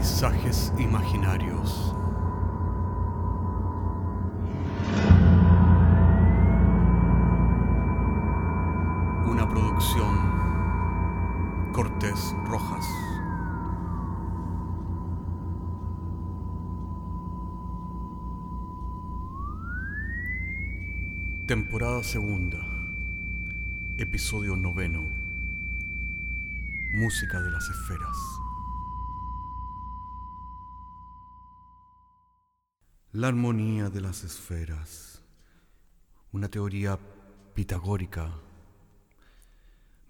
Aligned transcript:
Paisajes 0.00 0.72
imaginarios. 0.78 1.94
Una 9.26 9.46
producción 9.46 10.16
Cortés 11.74 12.34
Rojas. 12.46 12.86
Temporada 21.46 22.02
segunda. 22.02 22.66
Episodio 23.98 24.56
noveno. 24.56 25.02
Música 26.94 27.42
de 27.42 27.50
las 27.50 27.68
esferas. 27.68 28.39
La 33.12 33.26
armonía 33.26 33.90
de 33.90 34.00
las 34.00 34.22
esferas. 34.22 35.20
Una 36.30 36.48
teoría 36.48 36.96
pitagórica 37.54 38.32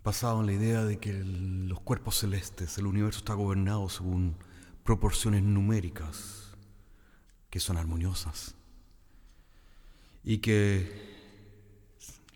basada 0.05 0.39
en 0.41 0.47
la 0.47 0.53
idea 0.53 0.85
de 0.85 0.99
que 0.99 1.15
los 1.15 1.81
cuerpos 1.81 2.19
celestes, 2.19 2.77
el 2.77 2.85
universo 2.85 3.21
está 3.21 3.33
gobernado 3.33 3.89
según 3.89 4.37
proporciones 4.85 5.43
numéricas 5.43 6.55
que 7.49 7.59
son 7.59 7.79
armoniosas 7.79 8.55
y 10.23 10.39
que 10.39 11.09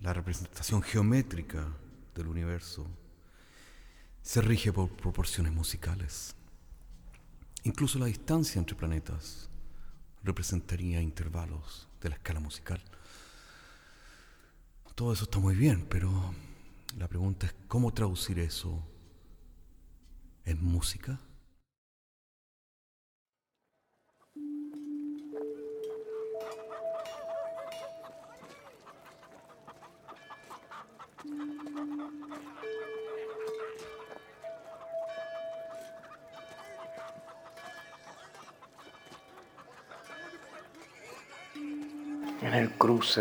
la 0.00 0.14
representación 0.14 0.80
geométrica 0.80 1.68
del 2.14 2.28
universo 2.28 2.86
se 4.22 4.40
rige 4.40 4.72
por 4.72 4.88
proporciones 4.88 5.52
musicales. 5.52 6.34
Incluso 7.64 7.98
la 7.98 8.06
distancia 8.06 8.58
entre 8.58 8.76
planetas 8.76 9.50
representaría 10.24 11.00
intervalos 11.00 11.88
de 12.00 12.08
la 12.08 12.16
escala 12.16 12.40
musical. 12.40 12.82
Todo 14.94 15.12
eso 15.12 15.24
está 15.24 15.38
muy 15.38 15.54
bien, 15.54 15.86
pero 15.88 16.34
la 16.96 17.08
pregunta 17.08 17.46
es 17.46 17.54
cómo 17.68 17.92
traducir 17.92 18.38
eso 18.38 18.82
en 20.44 20.62
música. 20.64 21.18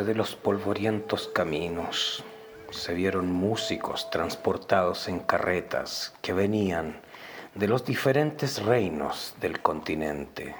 De 0.01 0.15
los 0.15 0.35
polvorientos 0.35 1.27
caminos 1.27 2.23
se 2.71 2.95
vieron 2.95 3.31
músicos 3.31 4.09
transportados 4.09 5.07
en 5.07 5.19
carretas 5.19 6.15
que 6.23 6.33
venían 6.33 6.99
de 7.53 7.67
los 7.67 7.85
diferentes 7.85 8.63
reinos 8.63 9.35
del 9.39 9.61
continente. 9.61 10.55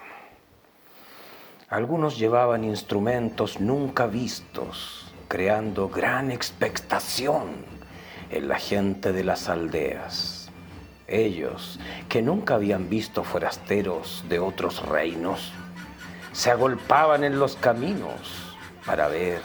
Algunos 1.68 2.20
llevaban 2.20 2.64
instrumentos 2.64 3.60
nunca 3.60 4.06
vistos, 4.06 5.12
creando 5.28 5.90
gran 5.90 6.30
expectación 6.30 7.66
en 8.30 8.48
la 8.48 8.60
gente 8.60 9.14
de 9.14 9.24
las 9.24 9.50
aldeas. 9.50 10.52
Ellos, 11.08 11.80
que 12.08 12.22
nunca 12.22 12.54
habían 12.54 12.88
visto 12.88 13.24
forasteros 13.24 14.24
de 14.30 14.38
otros 14.38 14.88
reinos, 14.88 15.52
se 16.34 16.52
agolpaban 16.52 17.24
en 17.24 17.40
los 17.40 17.56
caminos 17.56 18.43
para 18.86 19.08
ver 19.08 19.42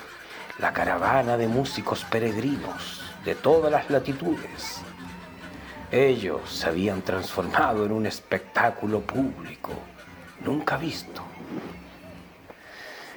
la 0.59 0.73
caravana 0.73 1.37
de 1.37 1.49
músicos 1.49 2.05
peregrinos 2.05 3.03
de 3.25 3.35
todas 3.35 3.71
las 3.71 3.89
latitudes. 3.91 4.81
Ellos 5.91 6.51
se 6.51 6.69
habían 6.69 7.03
transformado 7.03 7.87
en 7.87 7.93
un 7.93 8.07
espectáculo 8.07 9.01
público 9.01 9.73
nunca 10.45 10.77
visto. 10.77 11.23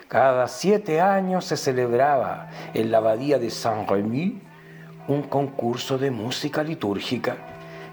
Cada 0.08 0.48
siete 0.48 1.00
años 1.00 1.46
se 1.46 1.58
celebraba 1.58 2.50
en 2.74 2.92
la 2.92 2.98
abadía 2.98 3.40
de 3.40 3.50
Saint-Rémy 3.50 4.42
un 5.08 5.24
concurso 5.24 5.98
de 5.98 6.12
música 6.12 6.64
litúrgica 6.64 7.38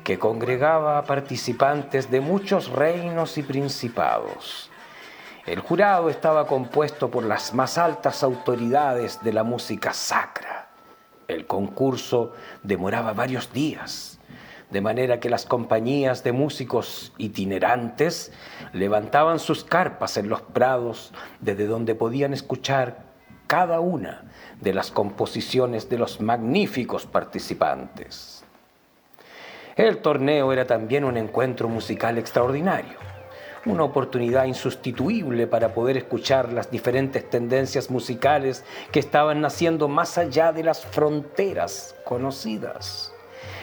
que 0.05 0.19
congregaba 0.19 0.99
a 0.99 1.05
participantes 1.05 2.11
de 2.11 2.21
muchos 2.21 2.71
reinos 2.71 3.39
y 3.39 3.43
principados. 3.43 4.71
El 5.49 5.61
jurado 5.61 6.11
estaba 6.11 6.47
compuesto 6.47 7.11
por 7.11 7.25
las 7.25 7.55
más 7.55 7.79
altas 7.79 8.23
autoridades 8.23 9.23
de 9.23 9.33
la 9.33 9.45
música 9.45 9.95
sacra. 9.95 10.69
El 11.27 11.47
concurso 11.47 12.35
demoraba 12.63 13.15
varios 13.15 13.51
días, 13.51 14.21
de 14.69 14.83
manera 14.83 15.21
que 15.21 15.31
las 15.31 15.47
compañías 15.47 16.23
de 16.23 16.33
músicos 16.33 17.15
itinerantes 17.17 18.31
levantaban 18.75 19.39
sus 19.39 19.65
carpas 19.65 20.19
en 20.19 20.29
los 20.29 20.43
prados 20.43 21.15
desde 21.41 21.67
donde 21.67 21.95
podían 21.95 22.35
escuchar 22.35 23.07
cada 23.47 23.81
una 23.81 24.25
de 24.61 24.75
las 24.75 24.91
composiciones 24.91 25.89
de 25.89 25.97
los 25.97 26.21
magníficos 26.21 27.07
participantes. 27.07 28.45
El 29.77 30.03
torneo 30.03 30.53
era 30.53 30.67
también 30.67 31.05
un 31.05 31.17
encuentro 31.17 31.71
musical 31.71 32.19
extraordinario 32.19 33.08
una 33.71 33.85
oportunidad 33.85 34.45
insustituible 34.45 35.47
para 35.47 35.75
poder 35.75 35.97
escuchar 35.97 36.53
las 36.53 36.71
diferentes 36.71 37.29
tendencias 37.29 37.91
musicales 37.91 38.65
que 38.91 39.01
estaban 39.01 39.41
naciendo 39.41 39.89
más 39.89 40.19
allá 40.19 40.53
de 40.53 40.65
las 40.65 40.85
fronteras 40.85 41.95
conocidas. 42.05 43.13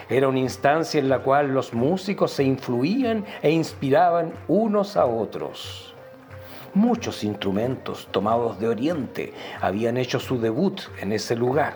Era 0.09 0.27
una 0.27 0.39
instancia 0.39 0.99
en 0.99 1.09
la 1.09 1.19
cual 1.19 1.53
los 1.53 1.73
músicos 1.73 2.31
se 2.31 2.43
influían 2.43 3.25
e 3.41 3.51
inspiraban 3.51 4.33
unos 4.47 4.95
a 4.97 5.05
otros. 5.05 5.93
Muchos 6.73 7.23
instrumentos 7.23 8.07
tomados 8.11 8.59
de 8.59 8.67
Oriente 8.67 9.33
habían 9.61 9.97
hecho 9.97 10.19
su 10.19 10.39
debut 10.39 10.81
en 10.99 11.11
ese 11.13 11.35
lugar, 11.35 11.73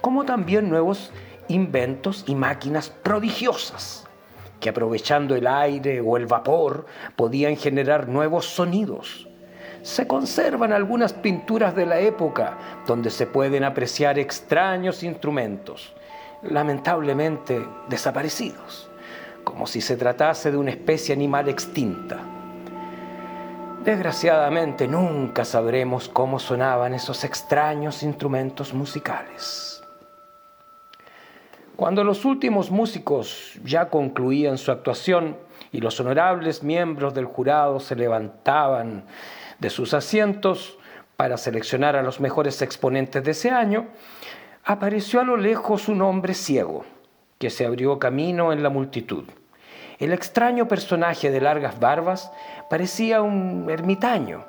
como 0.00 0.24
también 0.24 0.68
nuevos 0.68 1.10
inventos 1.48 2.24
y 2.26 2.34
máquinas 2.34 2.90
prodigiosas 2.90 4.05
que 4.60 4.68
aprovechando 4.68 5.34
el 5.34 5.46
aire 5.46 6.00
o 6.00 6.16
el 6.16 6.26
vapor 6.26 6.86
podían 7.16 7.56
generar 7.56 8.08
nuevos 8.08 8.46
sonidos. 8.46 9.28
Se 9.82 10.06
conservan 10.06 10.72
algunas 10.72 11.12
pinturas 11.12 11.76
de 11.76 11.86
la 11.86 12.00
época 12.00 12.58
donde 12.86 13.10
se 13.10 13.26
pueden 13.26 13.62
apreciar 13.62 14.18
extraños 14.18 15.02
instrumentos, 15.02 15.94
lamentablemente 16.42 17.64
desaparecidos, 17.88 18.90
como 19.44 19.66
si 19.66 19.80
se 19.80 19.96
tratase 19.96 20.50
de 20.50 20.56
una 20.56 20.70
especie 20.70 21.14
animal 21.14 21.48
extinta. 21.48 22.18
Desgraciadamente 23.84 24.88
nunca 24.88 25.44
sabremos 25.44 26.08
cómo 26.08 26.40
sonaban 26.40 26.92
esos 26.92 27.22
extraños 27.22 28.02
instrumentos 28.02 28.74
musicales. 28.74 29.75
Cuando 31.76 32.04
los 32.04 32.24
últimos 32.24 32.70
músicos 32.70 33.60
ya 33.62 33.90
concluían 33.90 34.56
su 34.56 34.72
actuación 34.72 35.36
y 35.72 35.80
los 35.82 36.00
honorables 36.00 36.62
miembros 36.62 37.12
del 37.12 37.26
jurado 37.26 37.80
se 37.80 37.94
levantaban 37.94 39.04
de 39.58 39.68
sus 39.68 39.92
asientos 39.92 40.78
para 41.18 41.36
seleccionar 41.36 41.94
a 41.94 42.02
los 42.02 42.18
mejores 42.18 42.62
exponentes 42.62 43.22
de 43.22 43.30
ese 43.32 43.50
año, 43.50 43.88
apareció 44.64 45.20
a 45.20 45.24
lo 45.24 45.36
lejos 45.36 45.88
un 45.88 46.00
hombre 46.00 46.32
ciego 46.32 46.86
que 47.38 47.50
se 47.50 47.66
abrió 47.66 47.98
camino 47.98 48.54
en 48.54 48.62
la 48.62 48.70
multitud. 48.70 49.24
El 49.98 50.14
extraño 50.14 50.68
personaje 50.68 51.30
de 51.30 51.42
largas 51.42 51.78
barbas 51.78 52.32
parecía 52.70 53.20
un 53.20 53.68
ermitaño 53.68 54.46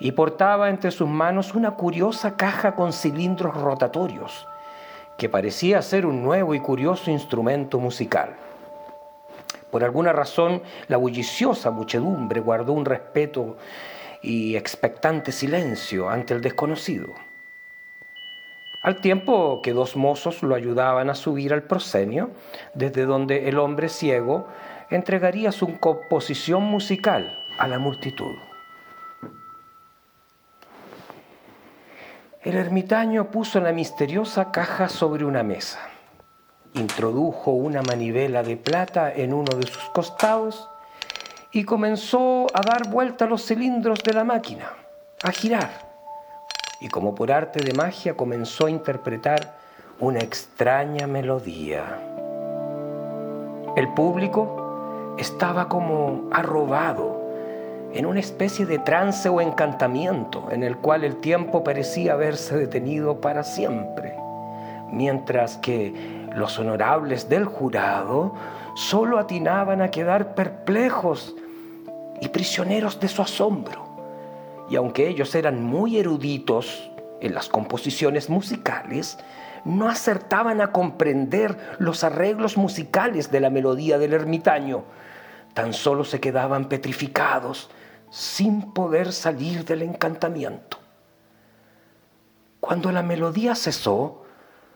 y 0.00 0.12
portaba 0.12 0.70
entre 0.70 0.90
sus 0.90 1.08
manos 1.08 1.54
una 1.54 1.72
curiosa 1.72 2.38
caja 2.38 2.74
con 2.74 2.94
cilindros 2.94 3.54
rotatorios 3.54 4.46
que 5.18 5.28
parecía 5.28 5.82
ser 5.82 6.06
un 6.06 6.22
nuevo 6.22 6.54
y 6.54 6.60
curioso 6.60 7.10
instrumento 7.10 7.78
musical. 7.78 8.36
Por 9.70 9.84
alguna 9.84 10.12
razón, 10.12 10.62
la 10.88 10.96
bulliciosa 10.96 11.70
muchedumbre 11.70 12.40
guardó 12.40 12.72
un 12.72 12.84
respeto 12.84 13.56
y 14.22 14.56
expectante 14.56 15.32
silencio 15.32 16.08
ante 16.08 16.34
el 16.34 16.40
desconocido. 16.40 17.14
Al 18.82 19.00
tiempo 19.00 19.60
que 19.62 19.72
dos 19.72 19.96
mozos 19.96 20.42
lo 20.42 20.54
ayudaban 20.54 21.10
a 21.10 21.14
subir 21.14 21.52
al 21.52 21.64
proscenio, 21.64 22.30
desde 22.74 23.04
donde 23.04 23.48
el 23.48 23.58
hombre 23.58 23.88
ciego 23.88 24.46
entregaría 24.90 25.50
su 25.50 25.78
composición 25.78 26.62
musical 26.62 27.44
a 27.58 27.66
la 27.66 27.78
multitud. 27.78 28.36
El 32.46 32.54
ermitaño 32.54 33.32
puso 33.32 33.58
la 33.58 33.72
misteriosa 33.72 34.52
caja 34.52 34.88
sobre 34.88 35.24
una 35.24 35.42
mesa, 35.42 35.80
introdujo 36.74 37.50
una 37.50 37.82
manivela 37.82 38.44
de 38.44 38.56
plata 38.56 39.12
en 39.12 39.34
uno 39.34 39.56
de 39.56 39.66
sus 39.66 39.82
costados 39.90 40.70
y 41.50 41.64
comenzó 41.64 42.46
a 42.54 42.60
dar 42.60 42.88
vuelta 42.88 43.26
los 43.26 43.44
cilindros 43.44 43.98
de 44.04 44.12
la 44.12 44.22
máquina, 44.22 44.74
a 45.24 45.32
girar. 45.32 45.72
Y 46.80 46.86
como 46.86 47.16
por 47.16 47.32
arte 47.32 47.64
de 47.64 47.72
magia 47.72 48.14
comenzó 48.14 48.66
a 48.66 48.70
interpretar 48.70 49.56
una 49.98 50.20
extraña 50.20 51.08
melodía. 51.08 51.98
El 53.74 53.92
público 53.92 55.16
estaba 55.18 55.68
como 55.68 56.28
arrobado 56.30 57.25
en 57.92 58.06
una 58.06 58.20
especie 58.20 58.66
de 58.66 58.78
trance 58.78 59.28
o 59.28 59.40
encantamiento 59.40 60.48
en 60.50 60.62
el 60.62 60.76
cual 60.76 61.04
el 61.04 61.16
tiempo 61.16 61.64
parecía 61.64 62.12
haberse 62.12 62.56
detenido 62.56 63.20
para 63.20 63.42
siempre, 63.42 64.14
mientras 64.90 65.56
que 65.56 66.26
los 66.34 66.58
honorables 66.58 67.28
del 67.28 67.44
jurado 67.44 68.34
solo 68.74 69.18
atinaban 69.18 69.80
a 69.80 69.90
quedar 69.90 70.34
perplejos 70.34 71.34
y 72.20 72.28
prisioneros 72.28 73.00
de 73.00 73.08
su 73.08 73.22
asombro. 73.22 73.86
Y 74.68 74.76
aunque 74.76 75.08
ellos 75.08 75.34
eran 75.34 75.62
muy 75.62 75.98
eruditos 75.98 76.90
en 77.20 77.34
las 77.34 77.48
composiciones 77.48 78.28
musicales, 78.28 79.18
no 79.64 79.88
acertaban 79.88 80.60
a 80.60 80.72
comprender 80.72 81.56
los 81.78 82.04
arreglos 82.04 82.56
musicales 82.56 83.30
de 83.30 83.40
la 83.40 83.50
melodía 83.50 83.98
del 83.98 84.12
ermitaño. 84.12 84.84
Tan 85.56 85.72
solo 85.72 86.04
se 86.04 86.20
quedaban 86.20 86.66
petrificados, 86.68 87.70
sin 88.10 88.74
poder 88.74 89.10
salir 89.10 89.64
del 89.64 89.80
encantamiento. 89.80 90.78
Cuando 92.60 92.92
la 92.92 93.02
melodía 93.02 93.54
cesó, 93.54 94.26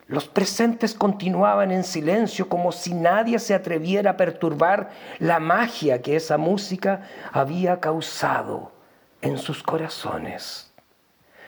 los 0.07 0.27
presentes 0.27 0.95
continuaban 0.95 1.71
en 1.71 1.85
silencio 1.85 2.49
como 2.49 2.73
si 2.73 2.95
nadie 2.95 3.39
se 3.41 3.53
atreviera 3.53 4.13
a 4.13 4.17
perturbar 4.17 4.89
la 5.19 5.39
magia 5.39 6.01
que 6.01 6.17
esa 6.17 6.39
música 6.39 7.07
había 7.31 7.79
causado 7.79 8.73
en 9.21 9.37
sus 9.37 9.63
corazones. 9.63 10.73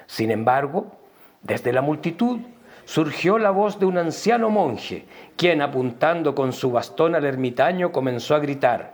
Sin 0.07 0.31
embargo, 0.31 0.93
desde 1.41 1.73
la 1.73 1.81
multitud 1.81 2.41
surgió 2.85 3.39
la 3.39 3.51
voz 3.51 3.79
de 3.79 3.87
un 3.87 3.99
anciano 3.99 4.51
monje, 4.51 5.07
quien 5.37 5.63
apuntando 5.63 6.35
con 6.35 6.53
su 6.53 6.71
bastón 6.71 7.15
al 7.15 7.25
ermitaño 7.25 7.93
comenzó 7.93 8.35
a 8.35 8.41
gritar, 8.41 8.93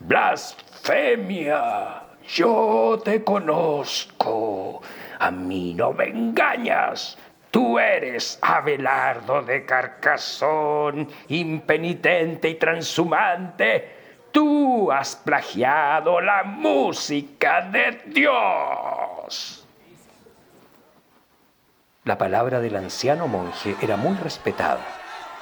¡Blasfemia! 0.00 1.54
Yo 2.28 3.00
te 3.04 3.24
conozco, 3.24 4.82
a 5.18 5.30
mí 5.30 5.74
no 5.74 5.92
me 5.92 6.04
engañas, 6.04 7.18
Tú 7.50 7.80
eres 7.80 8.38
Abelardo 8.42 9.42
de 9.42 9.64
Carcasón, 9.64 11.08
impenitente 11.28 12.48
y 12.50 12.54
transhumante. 12.54 13.96
Tú 14.30 14.92
has 14.92 15.16
plagiado 15.16 16.20
la 16.20 16.44
música 16.44 17.62
de 17.62 18.02
Dios. 18.06 19.59
La 22.04 22.16
palabra 22.16 22.60
del 22.60 22.76
anciano 22.76 23.28
monje 23.28 23.76
era 23.82 23.98
muy 23.98 24.16
respetada, 24.16 24.80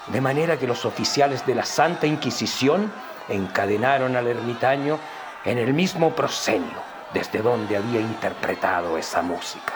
de 0.08 0.20
manera 0.20 0.56
que 0.56 0.66
los 0.66 0.84
oficiales 0.84 1.46
de 1.46 1.54
la 1.54 1.64
Santa 1.64 2.08
Inquisición 2.08 2.90
encadenaron 3.28 4.16
al 4.16 4.26
ermitaño 4.26 4.98
en 5.44 5.58
el 5.58 5.72
mismo 5.72 6.16
proscenio 6.16 6.76
desde 7.14 7.42
donde 7.42 7.76
había 7.76 8.00
interpretado 8.00 8.98
esa 8.98 9.22
música. 9.22 9.74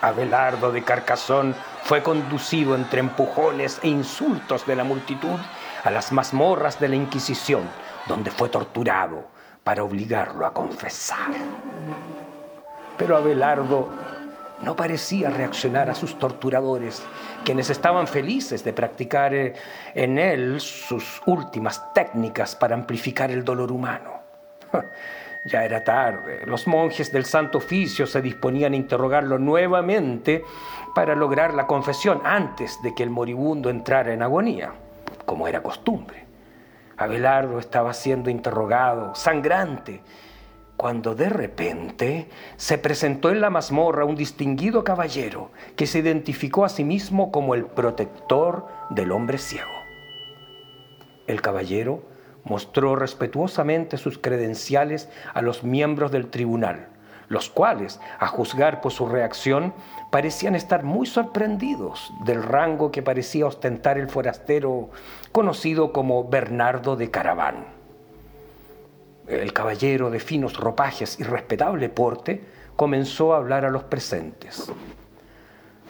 Abelardo 0.00 0.70
de 0.70 0.84
Carcasón 0.84 1.56
fue 1.82 2.04
conducido 2.04 2.76
entre 2.76 3.00
empujones 3.00 3.80
e 3.82 3.88
insultos 3.88 4.64
de 4.64 4.76
la 4.76 4.84
multitud 4.84 5.40
a 5.82 5.90
las 5.90 6.12
mazmorras 6.12 6.78
de 6.78 6.88
la 6.88 6.94
Inquisición, 6.94 7.68
donde 8.06 8.30
fue 8.30 8.48
torturado 8.48 9.26
para 9.64 9.82
obligarlo 9.82 10.46
a 10.46 10.52
confesar. 10.52 11.32
Pero 12.96 13.16
Abelardo 13.16 13.90
no 14.62 14.76
parecía 14.76 15.30
reaccionar 15.30 15.90
a 15.90 15.94
sus 15.94 16.18
torturadores, 16.18 17.02
quienes 17.44 17.70
estaban 17.70 18.06
felices 18.06 18.64
de 18.64 18.72
practicar 18.72 19.34
eh, 19.34 19.54
en 19.94 20.18
él 20.18 20.60
sus 20.60 21.20
últimas 21.26 21.92
técnicas 21.92 22.54
para 22.56 22.74
amplificar 22.74 23.30
el 23.30 23.44
dolor 23.44 23.72
humano. 23.72 24.20
Ya 25.44 25.64
era 25.64 25.82
tarde. 25.82 26.46
Los 26.46 26.68
monjes 26.68 27.10
del 27.10 27.24
Santo 27.24 27.58
Oficio 27.58 28.06
se 28.06 28.22
disponían 28.22 28.74
a 28.74 28.76
interrogarlo 28.76 29.40
nuevamente 29.40 30.44
para 30.94 31.16
lograr 31.16 31.52
la 31.52 31.66
confesión 31.66 32.20
antes 32.22 32.80
de 32.80 32.94
que 32.94 33.02
el 33.02 33.10
moribundo 33.10 33.68
entrara 33.68 34.12
en 34.12 34.22
agonía, 34.22 34.72
como 35.26 35.48
era 35.48 35.60
costumbre. 35.60 36.24
Abelardo 36.96 37.58
estaba 37.58 37.92
siendo 37.92 38.30
interrogado, 38.30 39.16
sangrante, 39.16 40.00
cuando 40.76 41.14
de 41.14 41.28
repente 41.28 42.28
se 42.56 42.78
presentó 42.78 43.30
en 43.30 43.40
la 43.40 43.50
mazmorra 43.50 44.04
un 44.04 44.16
distinguido 44.16 44.84
caballero 44.84 45.50
que 45.76 45.86
se 45.86 46.00
identificó 46.00 46.64
a 46.64 46.68
sí 46.68 46.84
mismo 46.84 47.30
como 47.30 47.54
el 47.54 47.66
protector 47.66 48.66
del 48.90 49.12
hombre 49.12 49.38
ciego. 49.38 49.70
El 51.26 51.40
caballero 51.40 52.02
mostró 52.44 52.96
respetuosamente 52.96 53.96
sus 53.96 54.18
credenciales 54.18 55.08
a 55.32 55.42
los 55.42 55.62
miembros 55.62 56.10
del 56.10 56.28
tribunal, 56.28 56.88
los 57.28 57.48
cuales, 57.48 58.00
a 58.18 58.26
juzgar 58.26 58.80
por 58.80 58.92
su 58.92 59.06
reacción, 59.06 59.72
parecían 60.10 60.54
estar 60.54 60.82
muy 60.82 61.06
sorprendidos 61.06 62.12
del 62.24 62.42
rango 62.42 62.90
que 62.90 63.02
parecía 63.02 63.46
ostentar 63.46 63.98
el 63.98 64.08
forastero 64.08 64.90
conocido 65.30 65.92
como 65.92 66.28
Bernardo 66.28 66.96
de 66.96 67.10
Caraván. 67.10 67.81
El 69.40 69.54
caballero 69.54 70.10
de 70.10 70.20
finos 70.20 70.58
ropajes 70.58 71.18
y 71.18 71.22
respetable 71.22 71.88
porte 71.88 72.44
comenzó 72.76 73.32
a 73.32 73.38
hablar 73.38 73.64
a 73.64 73.70
los 73.70 73.84
presentes. 73.84 74.70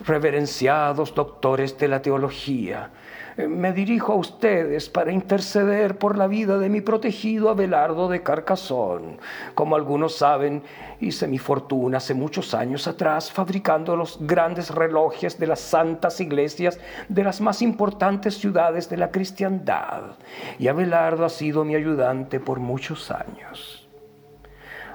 Reverenciados 0.06 1.14
doctores 1.14 1.76
de 1.76 1.88
la 1.88 2.02
teología, 2.02 2.90
me 3.37 3.73
dirijo 3.73 4.12
a 4.12 4.17
ustedes 4.17 4.89
para 4.89 5.12
interceder 5.12 5.99
por 5.99 6.19
la 6.19 6.27
vida 6.27 6.59
de 6.59 6.69
mi 6.69 6.81
protegido 6.81 7.49
Abelardo 7.49 8.09
de 8.09 8.23
Carcasón. 8.23 9.19
Como 9.55 9.77
algunos 9.77 10.17
saben, 10.17 10.62
hice 11.01 11.27
mi 11.27 11.39
fortuna 11.39 11.99
hace 11.99 12.15
muchos 12.15 12.55
años 12.55 12.87
atrás 12.87 13.33
fabricando 13.33 13.97
los 13.97 14.19
grandes 14.21 14.71
relojes 14.71 15.39
de 15.39 15.47
las 15.47 15.61
santas 15.61 16.21
iglesias 16.21 16.79
de 17.09 17.25
las 17.25 17.41
más 17.41 17.62
importantes 17.62 18.39
ciudades 18.39 18.89
de 18.89 18.97
la 18.97 19.11
cristiandad. 19.11 20.17
Y 20.59 20.69
Abelardo 20.69 21.25
ha 21.25 21.31
sido 21.31 21.65
mi 21.65 21.75
ayudante 21.75 22.41
por 22.41 22.61
muchos 22.61 23.11
años. 23.11 23.82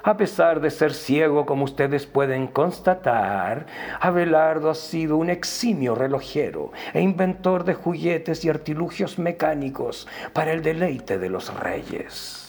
A 0.07 0.15
pesar 0.15 0.61
de 0.61 0.71
ser 0.71 0.93
ciego, 0.93 1.45
como 1.45 1.65
ustedes 1.65 2.05
pueden 2.05 2.47
constatar, 2.47 3.65
Abelardo 3.99 4.69
ha 4.69 4.73
sido 4.73 5.17
un 5.17 5.29
eximio 5.29 5.95
relojero 5.95 6.71
e 6.93 7.01
inventor 7.01 7.65
de 7.65 7.73
juguetes 7.73 8.45
y 8.45 8.49
artilugios 8.49 9.19
mecánicos 9.19 10.07
para 10.31 10.53
el 10.53 10.61
deleite 10.61 11.19
de 11.19 11.29
los 11.29 11.53
reyes. 11.59 12.46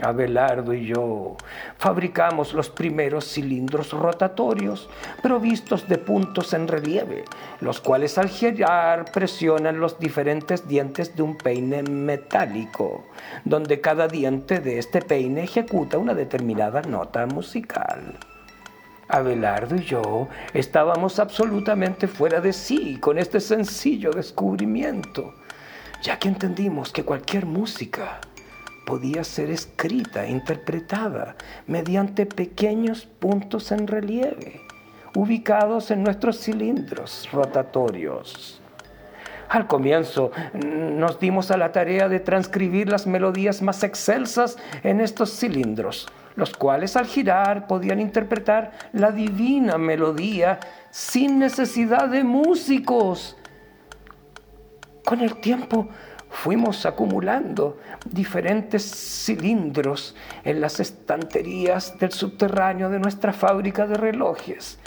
Abelardo 0.00 0.74
y 0.74 0.86
yo 0.86 1.36
fabricamos 1.76 2.54
los 2.54 2.70
primeros 2.70 3.24
cilindros 3.24 3.90
rotatorios 3.92 4.88
provistos 5.22 5.88
de 5.88 5.98
puntos 5.98 6.52
en 6.54 6.68
relieve, 6.68 7.24
los 7.60 7.80
cuales 7.80 8.16
al 8.16 8.28
girar 8.28 9.10
presionan 9.10 9.80
los 9.80 9.98
diferentes 9.98 10.68
dientes 10.68 11.16
de 11.16 11.22
un 11.22 11.36
peine 11.36 11.82
metálico, 11.82 13.04
donde 13.44 13.80
cada 13.80 14.06
diente 14.06 14.60
de 14.60 14.78
este 14.78 15.02
peine 15.02 15.42
ejecuta 15.42 15.98
una 15.98 16.14
determinada 16.14 16.82
nota 16.82 17.26
musical. 17.26 18.18
Abelardo 19.08 19.74
y 19.76 19.84
yo 19.84 20.28
estábamos 20.54 21.18
absolutamente 21.18 22.06
fuera 22.06 22.40
de 22.40 22.52
sí 22.52 22.98
con 23.00 23.18
este 23.18 23.40
sencillo 23.40 24.10
descubrimiento, 24.10 25.34
ya 26.02 26.18
que 26.18 26.28
entendimos 26.28 26.92
que 26.92 27.04
cualquier 27.04 27.46
música 27.46 28.20
podía 28.88 29.22
ser 29.22 29.50
escrita 29.50 30.26
interpretada 30.26 31.36
mediante 31.66 32.24
pequeños 32.24 33.04
puntos 33.04 33.70
en 33.70 33.86
relieve, 33.86 34.62
ubicados 35.14 35.90
en 35.90 36.02
nuestros 36.02 36.38
cilindros 36.38 37.28
rotatorios. 37.30 38.62
Al 39.50 39.66
comienzo 39.66 40.30
nos 40.54 41.20
dimos 41.20 41.50
a 41.50 41.58
la 41.58 41.70
tarea 41.70 42.08
de 42.08 42.20
transcribir 42.20 42.88
las 42.88 43.06
melodías 43.06 43.60
más 43.60 43.82
excelsas 43.82 44.56
en 44.82 45.02
estos 45.02 45.38
cilindros, 45.38 46.08
los 46.34 46.54
cuales 46.54 46.96
al 46.96 47.04
girar 47.04 47.66
podían 47.66 48.00
interpretar 48.00 48.72
la 48.94 49.12
divina 49.12 49.76
melodía 49.76 50.60
sin 50.90 51.38
necesidad 51.38 52.08
de 52.08 52.24
músicos. 52.24 53.36
Con 55.04 55.20
el 55.20 55.36
tiempo 55.36 55.88
fuimos 56.30 56.86
acumulando 56.86 57.78
diferentes 58.04 58.82
cilindros 59.24 60.14
en 60.44 60.60
las 60.60 60.80
estanterías 60.80 61.98
del 61.98 62.12
subterráneo 62.12 62.90
de 62.90 62.98
nuestra 62.98 63.32
fábrica 63.32 63.86
de 63.86 63.94
relojes. 63.96 64.78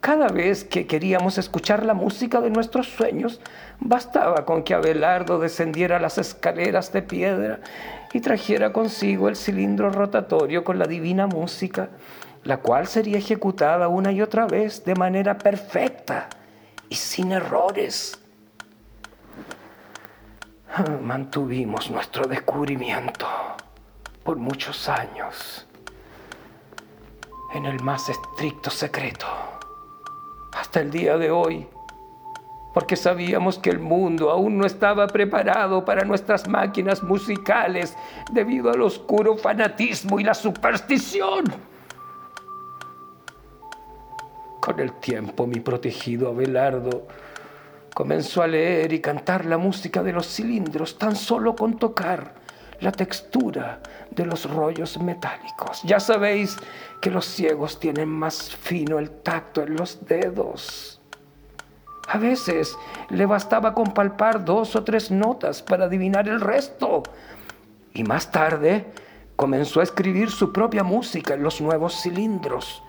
Cada 0.00 0.28
vez 0.28 0.64
que 0.64 0.86
queríamos 0.86 1.36
escuchar 1.36 1.84
la 1.84 1.92
música 1.92 2.40
de 2.40 2.48
nuestros 2.48 2.88
sueños, 2.88 3.40
bastaba 3.80 4.46
con 4.46 4.62
que 4.62 4.72
Abelardo 4.72 5.38
descendiera 5.38 6.00
las 6.00 6.16
escaleras 6.16 6.90
de 6.92 7.02
piedra 7.02 7.60
y 8.14 8.20
trajera 8.20 8.72
consigo 8.72 9.28
el 9.28 9.36
cilindro 9.36 9.90
rotatorio 9.90 10.64
con 10.64 10.78
la 10.78 10.86
divina 10.86 11.26
música, 11.26 11.90
la 12.44 12.56
cual 12.58 12.86
sería 12.86 13.18
ejecutada 13.18 13.88
una 13.88 14.10
y 14.10 14.22
otra 14.22 14.46
vez 14.46 14.84
de 14.86 14.94
manera 14.94 15.36
perfecta 15.36 16.30
y 16.88 16.94
sin 16.94 17.32
errores. 17.32 18.19
Mantuvimos 21.02 21.90
nuestro 21.90 22.26
descubrimiento 22.26 23.26
por 24.22 24.36
muchos 24.36 24.88
años 24.88 25.66
en 27.54 27.66
el 27.66 27.80
más 27.82 28.08
estricto 28.08 28.70
secreto, 28.70 29.26
hasta 30.52 30.80
el 30.80 30.90
día 30.90 31.18
de 31.18 31.32
hoy, 31.32 31.66
porque 32.72 32.94
sabíamos 32.94 33.58
que 33.58 33.70
el 33.70 33.80
mundo 33.80 34.30
aún 34.30 34.56
no 34.56 34.66
estaba 34.66 35.08
preparado 35.08 35.84
para 35.84 36.04
nuestras 36.04 36.46
máquinas 36.46 37.02
musicales 37.02 37.96
debido 38.30 38.70
al 38.70 38.82
oscuro 38.82 39.36
fanatismo 39.36 40.20
y 40.20 40.24
la 40.24 40.34
superstición. 40.34 41.44
Con 44.60 44.78
el 44.78 44.92
tiempo 45.00 45.48
mi 45.48 45.58
protegido 45.58 46.28
Abelardo 46.28 47.08
comenzó 47.94 48.42
a 48.42 48.46
leer 48.46 48.92
y 48.92 49.00
cantar 49.00 49.44
la 49.44 49.58
música 49.58 50.02
de 50.02 50.12
los 50.12 50.26
cilindros 50.26 50.98
tan 50.98 51.16
solo 51.16 51.54
con 51.56 51.78
tocar 51.78 52.34
la 52.80 52.92
textura 52.92 53.80
de 54.10 54.24
los 54.24 54.50
rollos 54.50 54.98
metálicos. 54.98 55.82
Ya 55.84 56.00
sabéis 56.00 56.56
que 57.00 57.10
los 57.10 57.26
ciegos 57.26 57.78
tienen 57.78 58.08
más 58.08 58.54
fino 58.54 58.98
el 58.98 59.10
tacto 59.10 59.62
en 59.62 59.76
los 59.76 60.06
dedos. 60.06 61.00
A 62.08 62.18
veces 62.18 62.76
le 63.10 63.26
bastaba 63.26 63.74
con 63.74 63.94
palpar 63.94 64.44
dos 64.44 64.74
o 64.74 64.82
tres 64.82 65.10
notas 65.10 65.62
para 65.62 65.84
adivinar 65.84 66.28
el 66.28 66.40
resto. 66.40 67.04
Y 67.94 68.02
más 68.02 68.32
tarde 68.32 68.86
comenzó 69.36 69.80
a 69.80 69.84
escribir 69.84 70.30
su 70.30 70.52
propia 70.52 70.82
música 70.82 71.34
en 71.34 71.42
los 71.42 71.60
nuevos 71.60 72.02
cilindros. 72.02 72.82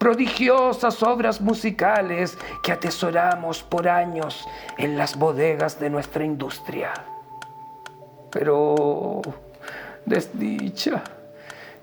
Prodigiosas 0.00 1.02
obras 1.02 1.42
musicales 1.42 2.38
que 2.62 2.72
atesoramos 2.72 3.62
por 3.62 3.86
años 3.86 4.48
en 4.78 4.96
las 4.96 5.14
bodegas 5.14 5.78
de 5.78 5.90
nuestra 5.90 6.24
industria. 6.24 6.90
Pero, 8.30 9.20
desdicha, 10.06 11.02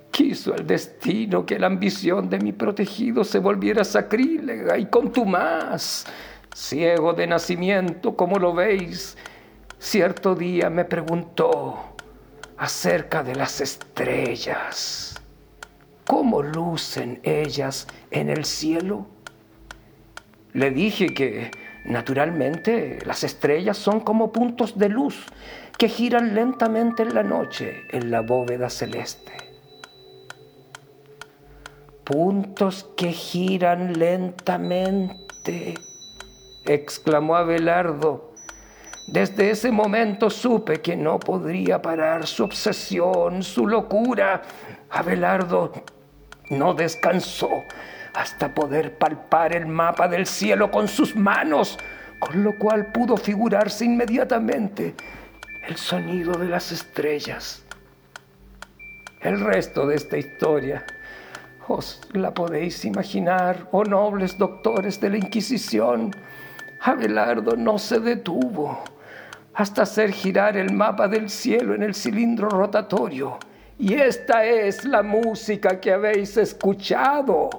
quiso 0.09 0.55
el 0.55 0.65
destino 0.65 1.45
que 1.45 1.59
la 1.59 1.67
ambición 1.67 2.27
de 2.27 2.39
mi 2.39 2.53
protegido 2.53 3.23
se 3.23 3.37
volviera 3.37 3.83
sacrílega 3.83 4.79
y 4.79 4.87
contumaz. 4.87 6.05
Ciego 6.55 7.13
de 7.13 7.27
nacimiento, 7.27 8.15
como 8.15 8.39
lo 8.39 8.51
veis, 8.51 9.15
cierto 9.77 10.33
día 10.33 10.71
me 10.71 10.85
preguntó 10.85 11.77
acerca 12.57 13.21
de 13.21 13.35
las 13.35 13.61
estrellas. 13.61 15.21
¿Cómo 16.07 16.41
lucen 16.41 17.19
ellas 17.23 17.85
en 18.11 18.29
el 18.29 18.45
cielo? 18.45 19.07
Le 20.53 20.71
dije 20.71 21.13
que, 21.13 21.51
naturalmente, 21.83 22.99
las 23.05 23.25
estrellas 23.25 23.75
son 23.75 23.99
como 23.99 24.31
puntos 24.31 24.77
de 24.77 24.87
luz 24.87 25.25
que 25.77 25.89
giran 25.89 26.33
lentamente 26.33 27.03
en 27.03 27.13
la 27.13 27.23
noche 27.23 27.81
en 27.91 28.09
la 28.09 28.21
bóveda 28.21 28.69
celeste. 28.69 29.33
Puntos 32.05 32.89
que 32.95 33.11
giran 33.11 33.99
lentamente, 33.99 35.73
exclamó 36.65 37.35
Abelardo. 37.35 38.31
Desde 39.07 39.49
ese 39.49 39.71
momento 39.71 40.29
supe 40.29 40.79
que 40.81 40.95
no 40.95 41.19
podría 41.19 41.81
parar 41.81 42.25
su 42.25 42.45
obsesión, 42.45 43.43
su 43.43 43.67
locura. 43.67 44.41
Abelardo 44.89 45.73
no 46.49 46.73
descansó 46.73 47.63
hasta 48.13 48.53
poder 48.53 48.97
palpar 48.97 49.55
el 49.55 49.67
mapa 49.67 50.07
del 50.07 50.25
cielo 50.25 50.71
con 50.71 50.87
sus 50.87 51.15
manos, 51.15 51.77
con 52.19 52.43
lo 52.43 52.57
cual 52.57 52.91
pudo 52.91 53.17
figurarse 53.17 53.85
inmediatamente 53.85 54.95
el 55.67 55.77
sonido 55.77 56.33
de 56.33 56.47
las 56.47 56.71
estrellas. 56.71 57.63
El 59.19 59.39
resto 59.39 59.85
de 59.85 59.95
esta 59.95 60.17
historia 60.17 60.85
os 61.67 62.01
la 62.13 62.33
podéis 62.33 62.85
imaginar, 62.85 63.67
oh 63.71 63.83
nobles 63.83 64.37
doctores 64.37 65.01
de 65.01 65.09
la 65.09 65.17
Inquisición. 65.17 66.15
Abelardo 66.81 67.55
no 67.57 67.77
se 67.77 67.99
detuvo 67.99 68.83
hasta 69.53 69.81
hacer 69.81 70.11
girar 70.11 70.55
el 70.55 70.71
mapa 70.71 71.07
del 71.07 71.29
cielo 71.29 71.75
en 71.75 71.83
el 71.83 71.93
cilindro 71.93 72.49
rotatorio. 72.49 73.37
Y 73.79 73.93
esta 73.93 74.43
es 74.43 74.85
la 74.85 75.03
música 75.03 75.79
que 75.79 75.93
habéis 75.93 76.35
escuchado, 76.37 77.49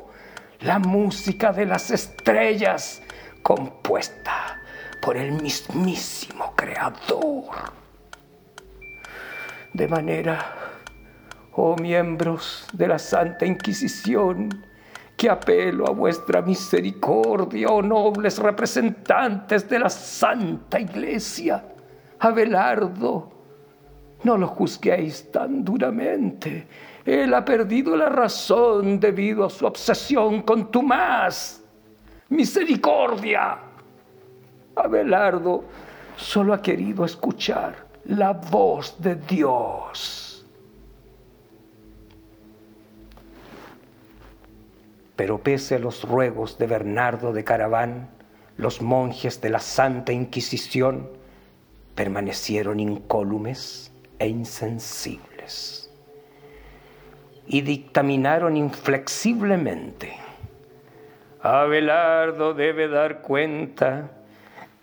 la 0.61 0.81
música 0.81 1.53
de 1.53 1.65
las 1.65 1.93
estrellas, 1.93 3.01
compuesta 3.43 4.61
por 5.01 5.17
el 5.17 5.31
mismísimo 5.31 6.55
Creador. 6.57 7.45
De 9.73 9.87
manera, 9.87 10.55
oh 11.53 11.77
miembros 11.77 12.67
de 12.73 12.89
la 12.89 12.99
Santa 12.99 13.47
Inquisición, 13.47 14.67
que 15.17 15.31
apelo 15.31 15.87
a 15.87 15.91
vuestra 15.91 16.43
misericordia, 16.43 17.69
oh 17.69 17.81
nobles 17.81 18.39
representantes 18.39 19.69
de 19.69 19.79
la 19.79 19.89
Santa 19.89 20.81
Iglesia, 20.81 21.65
Abelardo, 22.19 23.38
no 24.25 24.37
lo 24.37 24.49
juzguéis 24.49 25.31
tan 25.31 25.65
duramente. 25.65 26.67
Él 27.05 27.33
ha 27.35 27.45
perdido 27.45 27.97
la 27.97 28.09
razón 28.09 29.01
debido 29.01 29.45
a 29.45 29.51
su 29.51 29.67
obsesión 29.67 30.43
con 30.43 30.71
tu 30.71 30.83
más. 30.83 31.63
Misericordia. 32.29 33.59
Abelardo 34.77 35.65
solo 36.17 36.53
ha 36.53 36.61
querido 36.61 37.05
escuchar 37.05 37.87
la 38.05 38.33
voz 38.33 39.01
de 39.01 39.15
Dios. 39.15 40.47
Pero 45.17 45.39
pese 45.39 45.77
a 45.77 45.79
los 45.79 46.05
ruegos 46.05 46.59
de 46.59 46.67
Bernardo 46.67 47.33
de 47.33 47.43
Caraván, 47.43 48.11
los 48.57 48.83
monjes 48.83 49.41
de 49.41 49.51
la 49.51 49.59
Santa 49.59 50.13
Inquisición 50.13 51.09
permanecieron 51.95 52.79
incólumes 52.79 53.91
e 54.19 54.29
insensibles 54.29 55.89
y 57.47 57.63
dictaminaron 57.63 58.57
inflexiblemente. 58.57 60.13
Abelardo 61.41 62.53
debe 62.53 62.89
dar 62.89 63.23
cuenta 63.23 64.11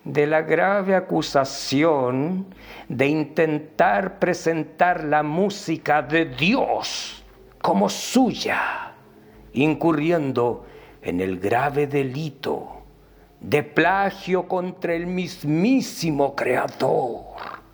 de 0.03 0.27
la 0.27 0.41
grave 0.41 0.95
acusación 0.95 2.47
de 2.87 3.07
intentar 3.07 4.19
presentar 4.19 5.03
la 5.03 5.23
música 5.23 6.01
de 6.01 6.25
Dios 6.25 7.23
como 7.61 7.89
suya, 7.89 8.93
incurriendo 9.53 10.65
en 11.01 11.21
el 11.21 11.39
grave 11.39 11.87
delito 11.87 12.83
de 13.39 13.63
plagio 13.63 14.47
contra 14.47 14.93
el 14.93 15.07
mismísimo 15.07 16.35
Creador. 16.35 17.64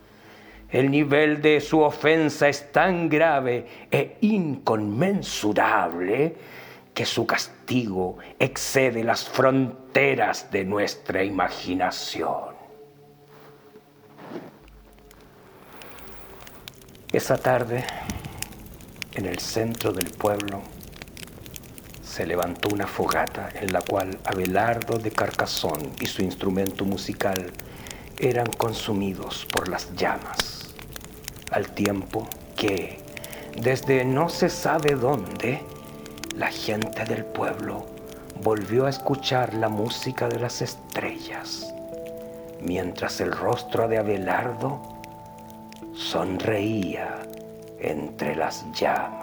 El 0.72 0.90
nivel 0.90 1.40
de 1.42 1.60
su 1.60 1.80
ofensa 1.80 2.48
es 2.48 2.72
tan 2.72 3.10
grave 3.10 3.66
e 3.90 4.16
inconmensurable 4.22 6.34
que 6.94 7.04
su 7.04 7.26
castigo 7.26 8.16
excede 8.38 9.04
las 9.04 9.28
fronteras 9.28 10.50
de 10.50 10.64
nuestra 10.64 11.22
imaginación. 11.22 12.54
Esa 17.12 17.36
tarde, 17.36 17.84
en 19.14 19.26
el 19.26 19.38
centro 19.40 19.92
del 19.92 20.10
pueblo, 20.10 20.62
se 22.02 22.26
levantó 22.26 22.70
una 22.72 22.86
fogata 22.86 23.50
en 23.54 23.74
la 23.74 23.82
cual 23.82 24.18
Abelardo 24.24 24.98
de 24.98 25.10
Carcasón 25.10 25.92
y 26.00 26.06
su 26.06 26.22
instrumento 26.22 26.86
musical 26.86 27.52
eran 28.18 28.46
consumidos 28.46 29.46
por 29.52 29.68
las 29.68 29.94
llamas, 29.94 30.61
al 31.52 31.68
tiempo 31.70 32.26
que, 32.56 32.98
desde 33.56 34.04
no 34.04 34.28
se 34.28 34.48
sabe 34.48 34.94
dónde, 34.94 35.62
la 36.34 36.48
gente 36.48 37.04
del 37.04 37.24
pueblo 37.24 37.86
volvió 38.42 38.86
a 38.86 38.90
escuchar 38.90 39.54
la 39.54 39.68
música 39.68 40.28
de 40.28 40.40
las 40.40 40.62
estrellas, 40.62 41.72
mientras 42.60 43.20
el 43.20 43.32
rostro 43.32 43.88
de 43.88 43.98
Abelardo 43.98 44.80
sonreía 45.94 47.20
entre 47.78 48.34
las 48.34 48.64
llamas. 48.72 49.21